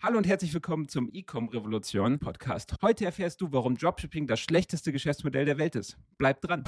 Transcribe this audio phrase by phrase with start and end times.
[0.00, 2.76] Hallo und herzlich willkommen zum Ecom Revolution Podcast.
[2.82, 5.96] Heute erfährst du, warum Dropshipping das schlechteste Geschäftsmodell der Welt ist.
[6.18, 6.62] Bleib dran.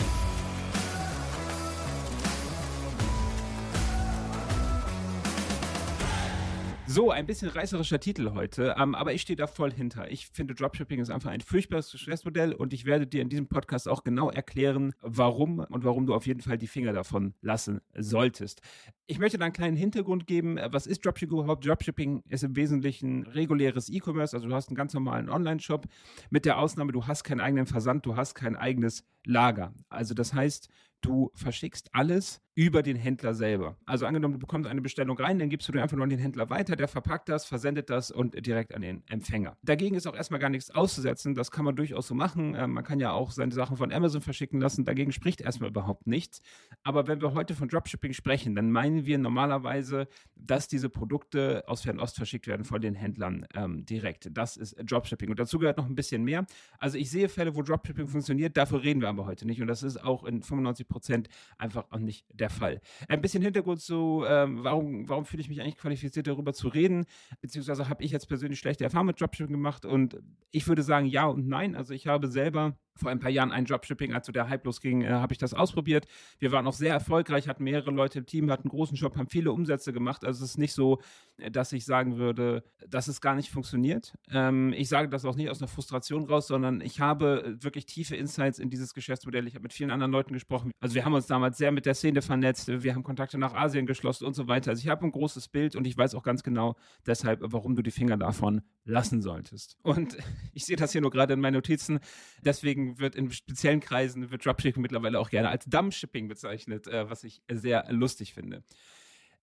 [6.92, 10.10] So, ein bisschen reißerischer Titel heute, ähm, aber ich stehe da voll hinter.
[10.10, 13.88] Ich finde, Dropshipping ist einfach ein furchtbares Geschäftsmodell und ich werde dir in diesem Podcast
[13.88, 18.60] auch genau erklären, warum und warum du auf jeden Fall die Finger davon lassen solltest.
[19.06, 20.58] Ich möchte da einen kleinen Hintergrund geben.
[20.72, 21.64] Was ist Dropshipping überhaupt?
[21.64, 25.86] Dropshipping ist im Wesentlichen reguläres E-Commerce, also du hast einen ganz normalen Online-Shop
[26.30, 29.72] mit der Ausnahme, du hast keinen eigenen Versand, du hast kein eigenes Lager.
[29.90, 30.68] Also das heißt,
[31.02, 33.78] du verschickst alles über den Händler selber.
[33.86, 36.18] Also angenommen, du bekommst eine Bestellung rein, dann gibst du dir einfach nur an den
[36.18, 39.56] Händler weiter, der verpackt das, versendet das und direkt an den Empfänger.
[39.62, 42.54] Dagegen ist auch erstmal gar nichts auszusetzen, das kann man durchaus so machen.
[42.54, 46.06] Äh, man kann ja auch seine Sachen von Amazon verschicken lassen, dagegen spricht erstmal überhaupt
[46.06, 46.42] nichts.
[46.82, 50.06] Aber wenn wir heute von Dropshipping sprechen, dann meinen wir normalerweise,
[50.36, 54.28] dass diese Produkte aus Fernost verschickt werden von den Händlern ähm, direkt.
[54.36, 55.30] Das ist Dropshipping.
[55.30, 56.44] Und dazu gehört noch ein bisschen mehr.
[56.78, 59.62] Also ich sehe Fälle, wo Dropshipping funktioniert, dafür reden wir aber heute nicht.
[59.62, 62.80] Und das ist auch in 95 Prozent einfach auch nicht der Fall.
[63.08, 67.06] Ein bisschen Hintergrund zu, ähm, warum, warum fühle ich mich eigentlich qualifiziert, darüber zu reden,
[67.40, 70.20] beziehungsweise habe ich jetzt persönlich schlechte Erfahrungen mit Dropshipping gemacht und
[70.50, 71.74] ich würde sagen ja und nein.
[71.74, 75.02] Also ich habe selber vor ein paar Jahren ein Dropshipping, als so der Hype losging,
[75.02, 76.06] äh, habe ich das ausprobiert.
[76.38, 79.28] Wir waren auch sehr erfolgreich, hatten mehrere Leute im Team, hatten einen großen Job, haben
[79.28, 80.24] viele Umsätze gemacht.
[80.24, 81.00] Also es ist nicht so,
[81.38, 84.14] äh, dass ich sagen würde, dass es gar nicht funktioniert.
[84.30, 88.16] Ähm, ich sage das auch nicht aus einer Frustration raus, sondern ich habe wirklich tiefe
[88.16, 89.46] Insights in dieses Geschäftsmodell.
[89.46, 90.72] Ich habe mit vielen anderen Leuten gesprochen.
[90.80, 93.86] Also wir haben uns damals sehr mit der Szene vernetzt, wir haben Kontakte nach Asien
[93.86, 94.70] geschlossen und so weiter.
[94.70, 97.82] Also ich habe ein großes Bild und ich weiß auch ganz genau deshalb, warum du
[97.82, 99.76] die Finger davon lassen solltest.
[99.82, 100.16] Und
[100.54, 102.00] ich sehe das hier nur gerade in meinen Notizen.
[102.42, 107.24] Deswegen wird in speziellen Kreisen wird Dropshipping mittlerweile auch gerne als Dumpshipping bezeichnet, äh, was
[107.24, 108.62] ich sehr lustig finde.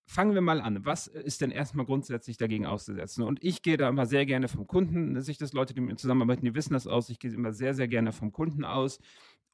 [0.10, 0.86] Fangen wir mal an.
[0.86, 3.24] Was ist denn erstmal grundsätzlich dagegen auszusetzen?
[3.24, 5.96] Und ich gehe da immer sehr gerne vom Kunden, sich das Leute, die mit mir
[5.98, 7.10] zusammenarbeiten, die wissen das aus.
[7.10, 9.00] Ich gehe immer sehr, sehr gerne vom Kunden aus.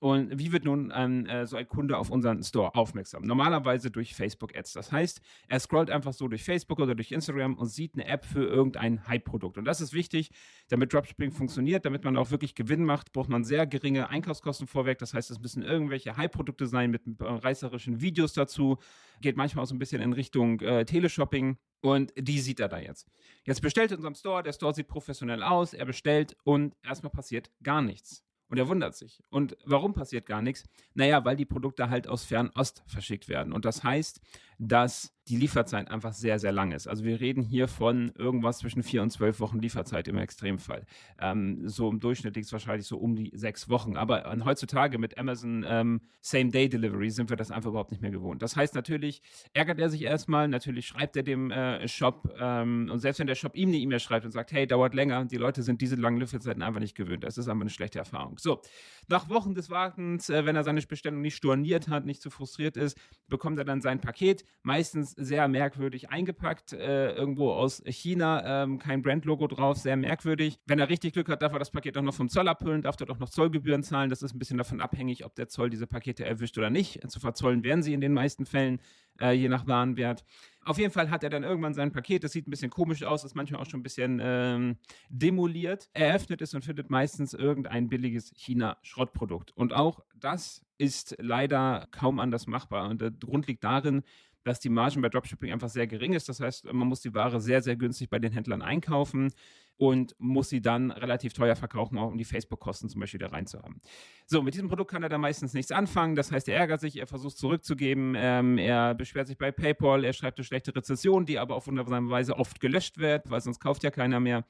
[0.04, 3.24] Und wie wird nun ein, äh, so ein Kunde auf unseren Store aufmerksam?
[3.24, 4.74] Normalerweise durch Facebook-Ads.
[4.74, 8.26] Das heißt, er scrollt einfach so durch Facebook oder durch Instagram und sieht eine App
[8.26, 9.58] für irgendein Hype-Produkt.
[9.58, 10.32] Und das ist wichtig,
[10.68, 14.98] damit Dropshipping funktioniert, damit man auch wirklich Gewinn macht, braucht man sehr geringe Einkaufskosten vorweg.
[14.98, 18.80] Das heißt, es müssen irgendwelche Hype-Produkte sein mit reißerischen Videos dazu.
[19.22, 21.56] Geht manchmal auch so ein bisschen in Richtung äh, Teleshopping.
[21.80, 23.08] Und die sieht er da jetzt.
[23.46, 27.12] Jetzt bestellt er in unserem Store, der Store sieht professionell aus, er bestellt und erstmal
[27.12, 28.26] passiert gar nichts.
[28.54, 29.24] Und er wundert sich.
[29.32, 30.70] Und warum passiert gar nichts?
[30.94, 33.52] Naja, weil die Produkte halt aus Fernost verschickt werden.
[33.52, 34.22] Und das heißt,
[34.68, 36.88] dass die Lieferzeit einfach sehr, sehr lang ist.
[36.88, 40.86] Also wir reden hier von irgendwas zwischen vier und zwölf Wochen Lieferzeit im Extremfall.
[41.20, 43.96] Ähm, so im Durchschnitt liegt es wahrscheinlich so um die sechs Wochen.
[43.96, 48.42] Aber äh, heutzutage mit Amazon ähm, Same-Day-Delivery sind wir das einfach überhaupt nicht mehr gewohnt.
[48.42, 49.22] Das heißt natürlich,
[49.54, 53.36] ärgert er sich erstmal, natürlich schreibt er dem äh, Shop ähm, und selbst wenn der
[53.36, 56.20] Shop ihm eine E-Mail schreibt und sagt, hey, dauert länger, die Leute sind diese langen
[56.20, 57.24] Lieferzeiten einfach nicht gewöhnt.
[57.24, 58.38] Das ist einfach eine schlechte Erfahrung.
[58.40, 58.62] So,
[59.08, 62.76] nach Wochen des Wartens, äh, wenn er seine Bestellung nicht storniert hat, nicht zu frustriert
[62.76, 62.98] ist,
[63.30, 69.02] bekommt er dann sein Paket, meistens sehr merkwürdig eingepackt, äh, irgendwo aus China, ähm, kein
[69.02, 70.60] Brandlogo drauf, sehr merkwürdig.
[70.66, 72.96] Wenn er richtig Glück hat, darf er das Paket auch noch vom Zoll abholen, darf
[72.96, 74.10] dort auch noch Zollgebühren zahlen.
[74.10, 77.00] Das ist ein bisschen davon abhängig, ob der Zoll diese Pakete erwischt oder nicht.
[77.12, 78.80] Zu verzollen werden sie in den meisten Fällen,
[79.22, 80.24] äh, je nach Warenwert.
[80.66, 83.26] Auf jeden Fall hat er dann irgendwann sein Paket, das sieht ein bisschen komisch aus,
[83.26, 84.78] ist manchmal auch schon ein bisschen ähm,
[85.10, 85.90] demoliert.
[85.94, 89.52] Er öffnet es und findet meistens irgendein billiges China-Schrottprodukt.
[89.52, 92.90] Und auch das ist leider kaum anders machbar.
[92.90, 94.04] Und der Grund liegt darin,
[94.44, 96.30] dass die Margen bei Dropshipping einfach sehr gering ist.
[96.30, 99.34] Das heißt, man muss die Ware sehr, sehr günstig bei den Händlern einkaufen
[99.78, 103.82] und muss sie dann relativ teuer verkaufen, auch um die Facebook-Kosten zum Beispiel da reinzuhaben.
[104.26, 106.16] So, mit diesem Produkt kann er dann meistens nichts anfangen.
[106.16, 110.14] Das heißt, er ärgert sich, er versucht zurückzugeben, ähm, er beschwert sich bei PayPal, er
[110.14, 113.84] schreibt eine schlechte Rezession, die aber auf wundersame Weise oft gelöscht wird, weil sonst kauft
[113.84, 114.46] ja keiner mehr.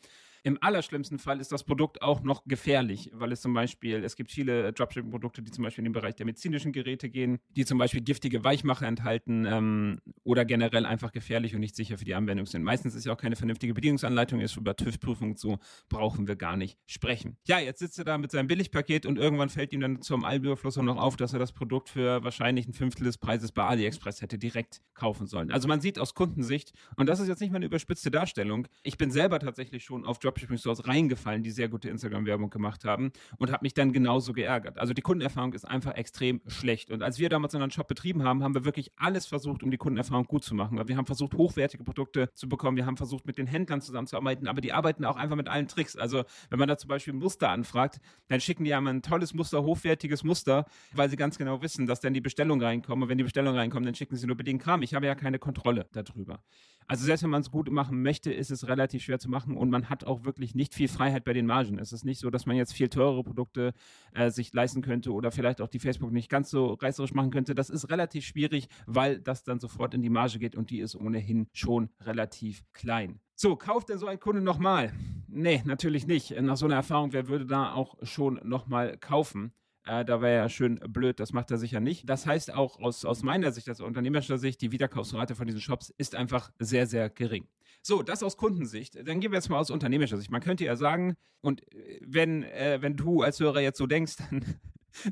[0.45, 4.29] Im allerschlimmsten Fall ist das Produkt auch noch gefährlich, weil es zum Beispiel, es gibt
[4.29, 8.01] viele Dropshipping-Produkte, die zum Beispiel in den Bereich der medizinischen Geräte gehen, die zum Beispiel
[8.01, 12.63] giftige Weichmacher enthalten ähm, oder generell einfach gefährlich und nicht sicher für die Anwendung sind.
[12.63, 16.78] Meistens ist ja auch keine vernünftige Bedienungsanleitung, ist über TÜV-Prüfung so, brauchen wir gar nicht
[16.87, 17.37] sprechen.
[17.47, 20.78] Ja, jetzt sitzt er da mit seinem Billigpaket und irgendwann fällt ihm dann zum Allüberfluss
[20.78, 24.22] auch noch auf, dass er das Produkt für wahrscheinlich ein Fünftel des Preises bei AliExpress
[24.22, 25.51] hätte direkt kaufen sollen.
[25.51, 28.97] Also man sieht aus Kundensicht, und das ist jetzt nicht mal eine überspitzte Darstellung, ich
[28.97, 33.52] bin selber tatsächlich schon auf Dropshipping Dropshipping-Stores reingefallen, die sehr gute Instagram-Werbung gemacht haben und
[33.52, 34.78] habe mich dann genauso geärgert.
[34.78, 36.91] Also die Kundenerfahrung ist einfach extrem schlecht.
[36.91, 39.78] Und als wir damals unseren Shop betrieben haben, haben wir wirklich alles versucht, um die
[39.78, 40.80] Kundenerfahrung gut zu machen.
[40.88, 42.78] Wir haben versucht, hochwertige Produkte zu bekommen.
[42.78, 45.96] Wir haben versucht, mit den Händlern zusammenzuarbeiten, aber die arbeiten auch einfach mit allen Tricks.
[45.96, 49.02] Also wenn man da zum Beispiel ein Muster anfragt, dann schicken die ja mal ein
[49.02, 53.03] tolles Muster, hochwertiges Muster, weil sie ganz genau wissen, dass dann die Bestellung reinkommt.
[53.03, 54.82] Und wenn die Bestellung reinkommt, dann schicken sie nur bedingt Kram.
[54.82, 56.40] Ich habe ja keine Kontrolle darüber.
[56.88, 59.70] Also selbst wenn man es gut machen möchte, ist es relativ schwer zu machen und
[59.70, 61.80] man hat auch wirklich nicht viel Freiheit bei den Margen.
[61.80, 63.74] Es ist nicht so, dass man jetzt viel teurere Produkte
[64.14, 67.56] äh, sich leisten könnte oder vielleicht auch die Facebook nicht ganz so reißerisch machen könnte.
[67.56, 70.96] Das ist relativ schwierig, weil das dann sofort in die Marge geht und die ist
[70.96, 73.20] ohnehin schon relativ klein.
[73.35, 74.94] So, kauft denn so ein Kunde nochmal?
[75.28, 76.40] Nee, natürlich nicht.
[76.41, 79.53] Nach so einer Erfahrung, wer würde da auch schon nochmal kaufen?
[79.85, 82.09] Äh, da wäre ja schön blöd, das macht er sicher nicht.
[82.09, 85.94] Das heißt auch aus, aus meiner Sicht, aus unternehmerischer Sicht, die Wiederkaufsrate von diesen Shops
[85.97, 87.47] ist einfach sehr, sehr gering.
[87.82, 88.96] So, das aus Kundensicht.
[89.08, 90.32] Dann gehen wir jetzt mal aus unternehmerischer Sicht.
[90.32, 94.16] Man könnte ja sagen, und äh, wenn, äh, wenn du als Hörer jetzt so denkst,
[94.30, 94.59] dann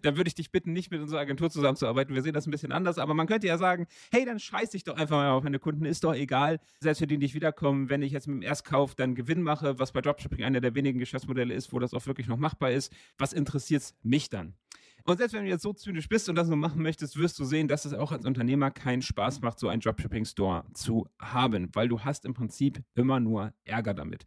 [0.02, 2.16] dann würde ich dich bitten, nicht mit unserer Agentur zusammenzuarbeiten.
[2.16, 4.84] Wir sehen das ein bisschen anders, aber man könnte ja sagen, hey, dann scheiß ich
[4.84, 8.02] doch einfach mal auf meine Kunden, ist doch egal, selbst wenn die nicht wiederkommen, wenn
[8.02, 11.54] ich jetzt mit dem Erstkauf dann Gewinn mache, was bei Dropshipping einer der wenigen Geschäftsmodelle
[11.54, 14.54] ist, wo das auch wirklich noch machbar ist, was interessiert es mich dann?
[15.04, 17.44] Und selbst wenn du jetzt so zynisch bist und das nur machen möchtest, wirst du
[17.44, 21.88] sehen, dass es auch als Unternehmer keinen Spaß macht, so einen Dropshipping-Store zu haben, weil
[21.88, 24.26] du hast im Prinzip immer nur Ärger damit.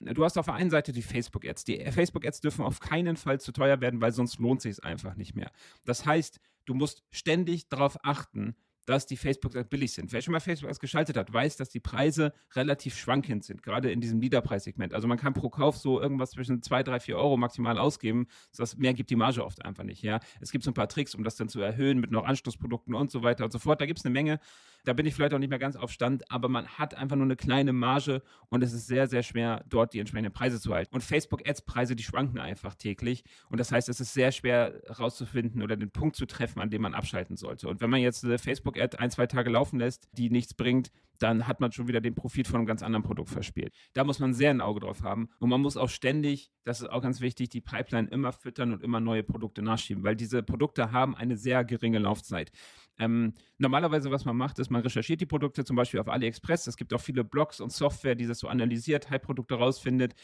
[0.00, 1.64] Du hast auf der einen Seite die Facebook-Ads.
[1.64, 5.16] Die Facebook-Ads dürfen auf keinen Fall zu teuer werden, weil sonst lohnt sich es einfach
[5.16, 5.50] nicht mehr.
[5.84, 8.56] Das heißt, du musst ständig darauf achten,
[8.86, 10.12] dass die Facebook-Ads billig sind.
[10.12, 14.00] Wer schon mal Facebook-Ads geschaltet hat, weiß, dass die Preise relativ schwankend sind, gerade in
[14.00, 14.94] diesem Niederpreissegment.
[14.94, 18.26] Also man kann pro Kauf so irgendwas zwischen 2, 3, 4 Euro maximal ausgeben.
[18.56, 20.02] Das mehr gibt die Marge oft einfach nicht.
[20.02, 20.20] Ja?
[20.40, 23.10] Es gibt so ein paar Tricks, um das dann zu erhöhen mit noch Anschlussprodukten und
[23.10, 23.80] so weiter und so fort.
[23.80, 24.40] Da gibt es eine Menge.
[24.84, 27.24] Da bin ich vielleicht auch nicht mehr ganz auf Stand, aber man hat einfach nur
[27.24, 30.94] eine kleine Marge und es ist sehr, sehr schwer, dort die entsprechenden Preise zu halten.
[30.94, 33.24] Und Facebook-Ads-Preise, die schwanken einfach täglich.
[33.50, 36.82] Und das heißt, es ist sehr schwer herauszufinden oder den Punkt zu treffen, an dem
[36.82, 37.68] man abschalten sollte.
[37.68, 38.38] Und wenn man jetzt eine
[38.76, 42.14] Facebook-Ad ein, zwei Tage laufen lässt, die nichts bringt, dann hat man schon wieder den
[42.14, 43.72] Profit von einem ganz anderen Produkt verspielt.
[43.94, 45.30] Da muss man sehr ein Auge drauf haben.
[45.38, 48.82] Und man muss auch ständig, das ist auch ganz wichtig, die Pipeline immer füttern und
[48.82, 52.52] immer neue Produkte nachschieben, weil diese Produkte haben eine sehr geringe Laufzeit.
[52.98, 56.66] Ähm, normalerweise, was man macht, ist, man recherchiert die Produkte zum Beispiel auf AliExpress.
[56.66, 60.14] Es gibt auch viele Blogs und Software, die das so analysiert, Hype-Produkte rausfindet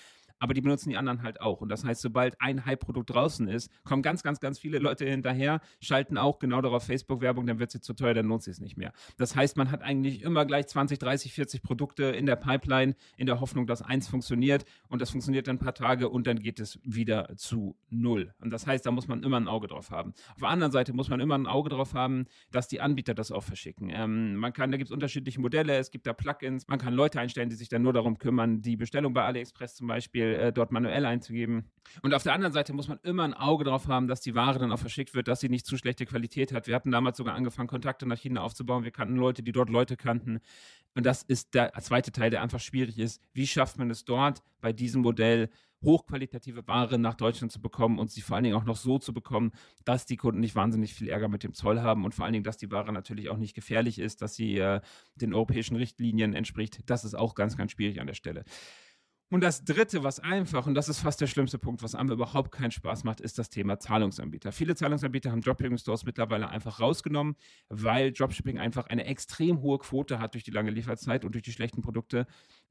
[0.42, 1.60] aber die benutzen die anderen halt auch.
[1.60, 5.60] Und das heißt, sobald ein Hype-Produkt draußen ist, kommen ganz, ganz, ganz viele Leute hinterher,
[5.80, 8.76] schalten auch genau darauf Facebook-Werbung, dann wird sie zu teuer, dann lohnt sie es nicht
[8.76, 8.92] mehr.
[9.18, 13.26] Das heißt, man hat eigentlich immer gleich 20, 30, 40 Produkte in der Pipeline, in
[13.26, 16.58] der Hoffnung, dass eins funktioniert und das funktioniert dann ein paar Tage und dann geht
[16.58, 18.34] es wieder zu null.
[18.40, 20.12] Und das heißt, da muss man immer ein Auge drauf haben.
[20.34, 23.30] Auf der anderen Seite muss man immer ein Auge drauf haben, dass die Anbieter das
[23.30, 23.90] auch verschicken.
[23.94, 27.20] Ähm, man kann, da gibt es unterschiedliche Modelle, es gibt da Plugins, man kann Leute
[27.20, 30.72] einstellen, die sich dann nur darum kümmern, die Bestellung bei AliExpress zum Beispiel äh, dort
[30.72, 31.70] manuell einzugeben.
[32.02, 34.58] Und auf der anderen Seite muss man immer ein Auge drauf haben, dass die Ware
[34.58, 36.66] dann auch verschickt wird, dass sie nicht zu schlechte Qualität hat.
[36.66, 38.84] Wir hatten damals sogar angefangen, Kontakte nach China aufzubauen.
[38.84, 40.40] Wir kannten Leute, die dort Leute kannten.
[40.94, 43.20] Und das ist der zweite Teil, der einfach schwierig ist.
[43.32, 45.48] Wie schafft man es dort bei diesem Modell,
[45.82, 49.12] hochqualitative Ware nach Deutschland zu bekommen und sie vor allen Dingen auch noch so zu
[49.12, 49.52] bekommen,
[49.84, 52.44] dass die Kunden nicht wahnsinnig viel Ärger mit dem Zoll haben und vor allen Dingen,
[52.44, 54.80] dass die Ware natürlich auch nicht gefährlich ist, dass sie äh,
[55.16, 56.80] den europäischen Richtlinien entspricht.
[56.86, 58.44] Das ist auch ganz, ganz schwierig an der Stelle.
[59.32, 62.52] Und das Dritte, was einfach, und das ist fast der schlimmste Punkt, was einem überhaupt
[62.52, 64.52] keinen Spaß macht, ist das Thema Zahlungsanbieter.
[64.52, 67.36] Viele Zahlungsanbieter haben Dropshipping-Stores mittlerweile einfach rausgenommen,
[67.70, 71.52] weil Dropshipping einfach eine extrem hohe Quote hat durch die lange Lieferzeit und durch die
[71.52, 72.26] schlechten Produkte,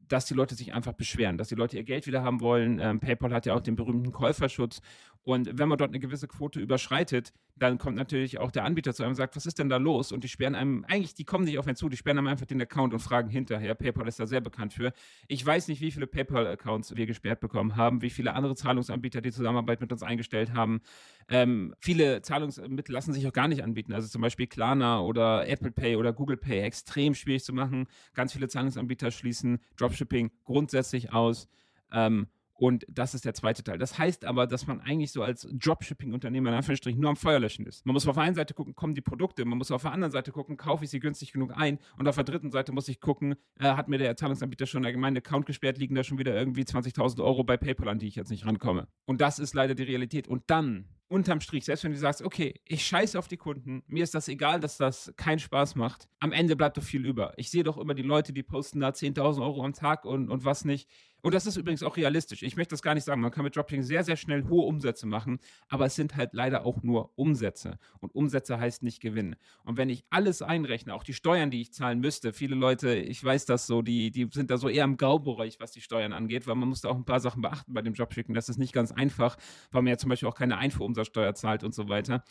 [0.07, 2.77] dass die Leute sich einfach beschweren, dass die Leute ihr Geld wieder haben wollen.
[2.77, 4.81] Ähm, PayPal hat ja auch den berühmten Käuferschutz.
[5.23, 9.03] Und wenn man dort eine gewisse Quote überschreitet, dann kommt natürlich auch der Anbieter zu
[9.03, 10.11] einem und sagt, was ist denn da los?
[10.11, 12.45] Und die sperren einem, eigentlich, die kommen nicht auf einen zu, die sperren einem einfach
[12.45, 13.75] den Account und fragen hinterher.
[13.75, 14.93] PayPal ist da sehr bekannt für.
[15.27, 19.31] Ich weiß nicht, wie viele PayPal-Accounts wir gesperrt bekommen haben, wie viele andere Zahlungsanbieter die
[19.31, 20.81] Zusammenarbeit mit uns eingestellt haben.
[21.29, 23.93] Ähm, viele Zahlungsmittel lassen sich auch gar nicht anbieten.
[23.93, 27.87] Also zum Beispiel Klarna oder Apple Pay oder Google Pay, extrem schwierig zu machen.
[28.13, 31.47] Ganz viele Zahlungsanbieter schließen Dropshipping grundsätzlich aus.
[31.91, 32.27] Ähm,
[32.61, 33.79] und das ist der zweite Teil.
[33.79, 37.65] Das heißt aber, dass man eigentlich so als Dropshipping-Unternehmer in Anführungsstrichen nur am Feuer löschen
[37.65, 37.83] ist.
[37.87, 40.11] Man muss auf der einen Seite gucken, kommen die Produkte, man muss auf der anderen
[40.11, 43.01] Seite gucken, kaufe ich sie günstig genug ein und auf der dritten Seite muss ich
[43.01, 46.61] gucken, äh, hat mir der Zahlungsanbieter schon allgemein Account gesperrt, liegen da schon wieder irgendwie
[46.61, 48.87] 20.000 Euro bei PayPal, an die ich jetzt nicht rankomme.
[49.05, 50.27] Und das ist leider die Realität.
[50.27, 54.03] Und dann unterm Strich, selbst wenn du sagst, okay, ich scheiße auf die Kunden, mir
[54.03, 57.33] ist das egal, dass das keinen Spaß macht, am Ende bleibt doch viel über.
[57.35, 60.45] Ich sehe doch immer die Leute, die posten da 10.000 Euro am Tag und, und
[60.45, 60.89] was nicht.
[61.21, 62.43] Und das ist übrigens auch realistisch.
[62.43, 63.21] Ich möchte das gar nicht sagen.
[63.21, 66.65] Man kann mit Dropshipping sehr, sehr schnell hohe Umsätze machen, aber es sind halt leider
[66.65, 67.77] auch nur Umsätze.
[67.99, 69.35] Und Umsätze heißt nicht Gewinn.
[69.63, 73.23] Und wenn ich alles einrechne, auch die Steuern, die ich zahlen müsste, viele Leute, ich
[73.23, 76.47] weiß das so, die, die sind da so eher im Graubereich, was die Steuern angeht,
[76.47, 78.33] weil man muss da auch ein paar Sachen beachten bei dem Dropshipping.
[78.33, 79.37] Das ist nicht ganz einfach,
[79.71, 82.23] weil man ja zum Beispiel auch keine Einfuhrumsatzsteuer zahlt und so weiter.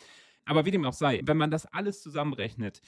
[0.45, 2.81] Aber wie dem auch sei, wenn man das alles zusammenrechnet,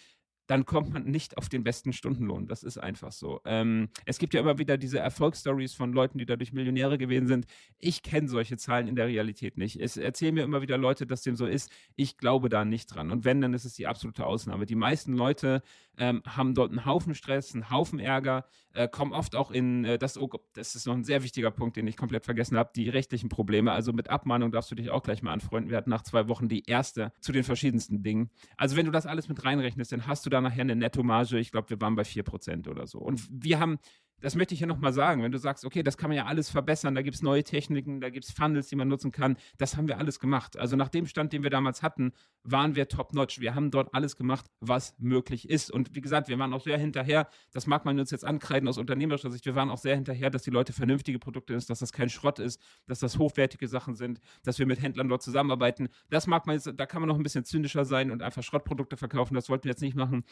[0.47, 2.47] dann kommt man nicht auf den besten Stundenlohn.
[2.47, 3.41] Das ist einfach so.
[3.45, 7.45] Ähm, es gibt ja immer wieder diese Erfolgsstories von Leuten, die dadurch Millionäre gewesen sind.
[7.79, 9.79] Ich kenne solche Zahlen in der Realität nicht.
[9.79, 11.71] Es erzählen mir immer wieder Leute, dass dem so ist.
[11.95, 13.11] Ich glaube da nicht dran.
[13.11, 14.65] Und wenn, dann ist es die absolute Ausnahme.
[14.65, 15.61] Die meisten Leute
[15.97, 19.97] ähm, haben dort einen Haufen Stress, einen Haufen Ärger, äh, kommen oft auch in, äh,
[19.97, 22.89] das, oh, das ist noch ein sehr wichtiger Punkt, den ich komplett vergessen habe, die
[22.89, 23.71] rechtlichen Probleme.
[23.71, 25.69] Also mit Abmahnung darfst du dich auch gleich mal anfreunden.
[25.69, 28.29] Wir hatten nach zwei Wochen die erste zu den verschiedensten Dingen.
[28.57, 31.51] Also wenn du das alles mit reinrechnest, dann hast du da nachher eine Nettomarge, ich
[31.51, 32.99] glaube, wir waren bei 4% oder so.
[32.99, 33.79] Und wir haben
[34.23, 36.49] das möchte ich ja nochmal sagen, wenn du sagst, okay, das kann man ja alles
[36.49, 39.75] verbessern, da gibt es neue Techniken, da gibt es Funnels, die man nutzen kann, das
[39.75, 40.57] haben wir alles gemacht.
[40.57, 42.13] Also nach dem Stand, den wir damals hatten,
[42.43, 43.41] waren wir top-notch.
[43.41, 45.71] Wir haben dort alles gemacht, was möglich ist.
[45.71, 48.77] Und wie gesagt, wir waren auch sehr hinterher, das mag man uns jetzt ankreiden aus
[48.77, 51.91] unternehmerischer Sicht, wir waren auch sehr hinterher, dass die Leute vernünftige Produkte ist, dass das
[51.91, 55.89] kein Schrott ist, dass das hochwertige Sachen sind, dass wir mit Händlern dort zusammenarbeiten.
[56.09, 58.95] Das mag man jetzt, da kann man noch ein bisschen zynischer sein und einfach Schrottprodukte
[58.95, 60.23] verkaufen, das wollten wir jetzt nicht machen.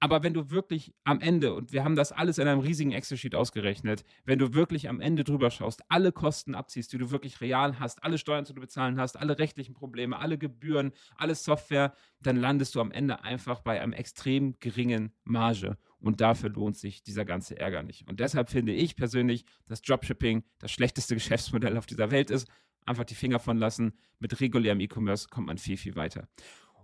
[0.00, 3.27] Aber wenn du wirklich am Ende, und wir haben das alles in einem riesigen Excel-Sheet
[3.34, 7.78] ausgerechnet, wenn du wirklich am Ende drüber schaust, alle Kosten abziehst, die du wirklich real
[7.78, 12.36] hast, alle Steuern, die du bezahlen hast, alle rechtlichen Probleme, alle Gebühren, alle Software, dann
[12.36, 15.76] landest du am Ende einfach bei einem extrem geringen Marge.
[16.00, 18.08] Und dafür lohnt sich dieser ganze Ärger nicht.
[18.08, 22.48] Und deshalb finde ich persönlich, dass Dropshipping das schlechteste Geschäftsmodell auf dieser Welt ist.
[22.86, 23.92] Einfach die Finger von lassen.
[24.18, 26.28] Mit regulärem E-Commerce kommt man viel, viel weiter.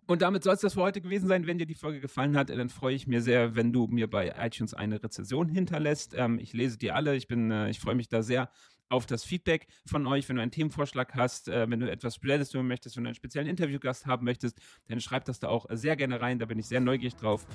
[0.07, 1.47] Und damit soll es das für heute gewesen sein.
[1.47, 4.35] Wenn dir die Folge gefallen hat, dann freue ich mich sehr, wenn du mir bei
[4.39, 6.15] iTunes eine Rezension hinterlässt.
[6.17, 7.17] Ähm, ich lese die alle.
[7.17, 8.51] Ich bin, äh, ich freue mich da sehr
[8.91, 10.29] auf das Feedback von euch.
[10.29, 13.15] Wenn du einen Themenvorschlag hast, äh, wenn du etwas Spezielles tun möchtest, wenn du einen
[13.15, 14.59] speziellen Interviewgast haben möchtest,
[14.89, 16.39] dann schreib das da auch sehr gerne rein.
[16.39, 17.47] Da bin ich sehr neugierig drauf.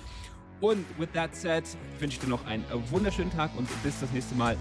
[0.60, 1.64] Und with that said,
[2.00, 4.58] wünsche ich dir noch einen wunderschönen Tag und bis das nächste Mal.